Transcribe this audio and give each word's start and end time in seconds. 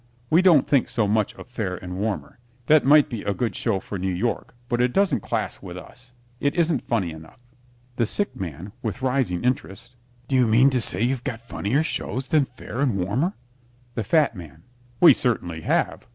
We 0.31 0.41
don't 0.41 0.67
think 0.67 0.89
so 0.89 1.07
much 1.07 1.35
of 1.35 1.45
"Fair 1.47 1.75
and 1.75 1.95
Warmer." 1.95 2.39
That 2.65 2.83
might 2.83 3.07
be 3.07 3.21
a 3.21 3.35
good 3.35 3.55
show 3.55 3.79
for 3.79 3.99
New 3.99 4.09
York, 4.11 4.55
but 4.67 4.81
it 4.81 4.93
doesn't 4.93 5.19
class 5.19 5.61
with 5.61 5.77
us. 5.77 6.09
It 6.39 6.55
isn't 6.55 6.81
funny 6.87 7.11
enough. 7.11 7.37
THE 7.97 8.07
SICK 8.07 8.35
MAN 8.35 8.71
(with 8.81 9.03
rising 9.03 9.43
interest) 9.43 9.95
Do 10.27 10.33
you 10.35 10.47
mean 10.47 10.71
to 10.71 10.81
say 10.81 11.03
you've 11.03 11.23
got 11.23 11.39
funnier 11.47 11.83
shows 11.83 12.29
than 12.29 12.45
"Fair 12.45 12.79
and 12.79 12.97
Warmer"? 12.97 13.33
THE 13.93 14.03
FAT 14.03 14.35
MAN 14.35 14.63
We 14.99 15.13
certainly 15.13 15.61
have. 15.61 16.07